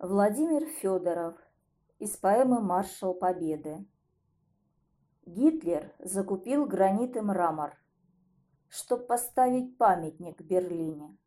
Владимир 0.00 0.64
Федоров 0.64 1.34
из 1.98 2.16
поэмы 2.16 2.60
«Маршал 2.60 3.14
Победы». 3.14 3.84
Гитлер 5.26 5.92
закупил 5.98 6.66
гранит 6.66 7.16
и 7.16 7.20
мрамор, 7.20 7.76
чтоб 8.68 9.08
поставить 9.08 9.76
памятник 9.76 10.40
Берлине. 10.40 11.18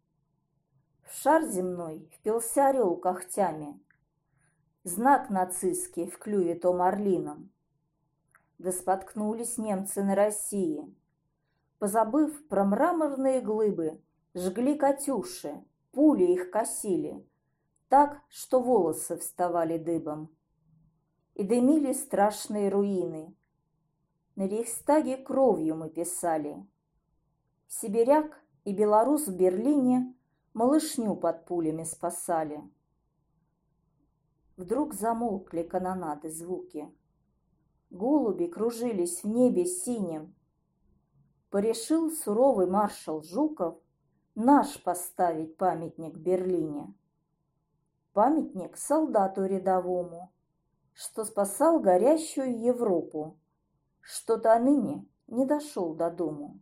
В 1.04 1.14
шар 1.14 1.44
земной 1.44 2.10
впился 2.14 2.68
орел 2.68 2.96
когтями, 2.96 3.78
знак 4.86 5.30
нацистский 5.30 6.10
в 6.10 6.18
клюве 6.18 6.56
том 6.56 6.82
орлином. 6.82 7.52
Да 8.58 8.72
споткнулись 8.72 9.58
немцы 9.58 10.02
на 10.02 10.16
России, 10.16 10.96
позабыв 11.78 12.48
про 12.48 12.64
мраморные 12.64 13.42
глыбы, 13.42 14.02
жгли 14.34 14.78
катюши, 14.78 15.62
пули 15.92 16.24
их 16.24 16.52
косили, 16.52 17.28
так, 17.92 18.22
что 18.30 18.62
волосы 18.62 19.18
вставали 19.18 19.78
дыбом. 19.78 20.34
И 21.34 21.44
дымили 21.44 21.92
страшные 21.92 22.70
руины. 22.70 23.36
На 24.38 24.48
Рейхстаге 24.48 25.18
кровью 25.18 25.76
мы 25.76 25.90
писали. 25.90 26.66
Сибиряк 27.68 28.42
и 28.64 28.74
белорус 28.74 29.28
в 29.28 29.36
Берлине 29.36 30.16
малышню 30.54 31.18
под 31.18 31.46
пулями 31.46 31.84
спасали. 31.84 32.62
Вдруг 34.56 34.94
замолкли 34.94 35.64
канонады 35.64 36.30
звуки. 36.30 36.90
Голуби 37.90 38.46
кружились 38.46 39.22
в 39.22 39.28
небе 39.28 39.66
синим. 39.66 40.34
Порешил 41.50 42.10
суровый 42.10 42.68
маршал 42.68 43.22
Жуков 43.22 43.78
наш 44.34 44.82
поставить 44.82 45.58
памятник 45.58 46.16
Берлине 46.16 46.96
памятник 48.14 48.78
солдату 48.78 49.46
рядовому, 49.46 50.32
что 50.94 51.24
спасал 51.24 51.80
горящую 51.80 52.60
Европу, 52.60 53.38
что-то 54.02 54.58
ныне 54.60 55.08
не 55.28 55.46
дошел 55.46 55.94
до 55.94 56.12
дому. 56.12 56.60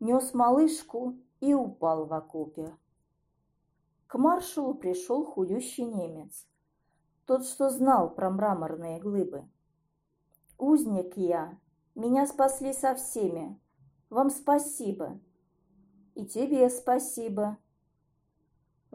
Нес 0.00 0.34
малышку 0.34 1.16
и 1.40 1.54
упал 1.54 2.06
в 2.06 2.12
окопе. 2.12 2.76
К 4.06 4.18
маршалу 4.18 4.74
пришел 4.74 5.24
худющий 5.24 5.84
немец, 5.84 6.46
тот, 7.26 7.44
что 7.44 7.70
знал 7.70 8.14
про 8.14 8.30
мраморные 8.30 9.00
глыбы. 9.00 9.48
«Узник 10.58 11.16
я, 11.16 11.58
меня 11.94 12.26
спасли 12.26 12.72
со 12.72 12.94
всеми, 12.94 13.60
вам 14.10 14.30
спасибо». 14.30 15.20
«И 16.14 16.24
тебе 16.24 16.70
спасибо», 16.70 17.58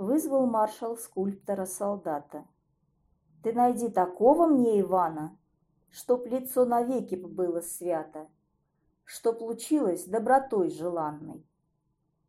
вызвал 0.01 0.47
маршал 0.47 0.97
скульптора-солдата. 0.97 2.45
«Ты 3.43 3.53
найди 3.53 3.89
такого 3.89 4.47
мне, 4.47 4.81
Ивана, 4.81 5.37
чтоб 5.89 6.25
лицо 6.25 6.65
навеки 6.65 7.15
было 7.15 7.61
свято, 7.61 8.27
чтоб 9.03 9.37
случилось 9.37 10.05
добротой 10.05 10.69
желанной». 10.69 11.45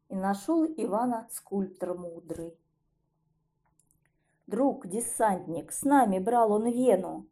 И 0.08 0.14
нашел 0.14 0.64
Ивана 0.64 1.26
скульптор 1.30 1.96
мудрый. 1.96 2.58
Друг, 4.46 4.86
десантник, 4.86 5.72
с 5.72 5.82
нами 5.82 6.18
брал 6.18 6.52
он 6.52 6.70
Вену. 6.70 7.26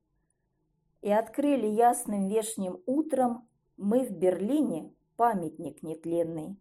И 1.02 1.11
открыли 1.11 1.66
ясным 1.66 2.28
вешним 2.28 2.80
утром 2.86 3.46
мы 3.77 4.06
в 4.06 4.11
Берлине 4.11 4.94
памятник 5.16 5.83
нетленный. 5.83 6.58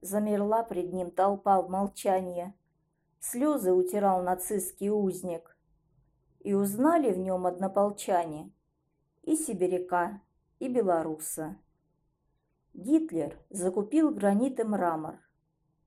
Замерла 0.00 0.64
пред 0.64 0.92
ним 0.92 1.10
толпа 1.10 1.60
в 1.60 1.68
молчании, 1.68 2.54
Слезы 3.20 3.72
утирал 3.72 4.22
нацистский 4.22 4.88
узник. 4.88 5.56
И 6.40 6.54
узнали 6.54 7.12
в 7.12 7.18
нем 7.18 7.46
однополчане 7.46 8.50
и 9.22 9.36
сибиряка, 9.36 10.22
и 10.58 10.68
белоруса. 10.68 11.58
Гитлер 12.72 13.38
закупил 13.50 14.10
гранит 14.10 14.58
и 14.58 14.64
мрамор, 14.64 15.18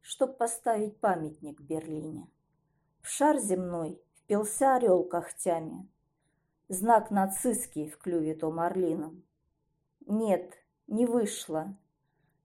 чтоб 0.02 0.38
поставить 0.38 1.00
памятник 1.00 1.59
в 1.59 1.63
Берлине. 1.63 2.30
В 3.02 3.08
шар 3.08 3.40
земной 3.40 4.00
впился 4.16 4.75
орел 4.75 5.03
когтями, 5.03 5.90
знак 6.68 7.09
нацистский 7.09 7.90
в 7.90 7.97
клюве 7.97 8.35
том 8.35 8.59
орлином. 8.59 9.24
Нет, 10.06 10.53
не 10.88 11.08
вышло. 11.08 11.75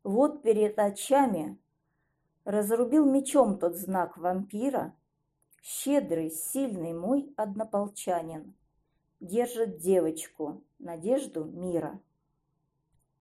Вот 0.02 0.42
перед 0.42 0.78
очами 0.78 1.58
Разрубил 2.48 3.04
мечом 3.04 3.58
тот 3.58 3.76
знак 3.76 4.16
вампира. 4.16 4.94
Щедрый, 5.60 6.30
сильный 6.30 6.94
мой 6.94 7.30
однополчанин 7.36 8.54
Держит 9.20 9.76
девочку, 9.76 10.64
надежду 10.78 11.44
мира. 11.44 12.00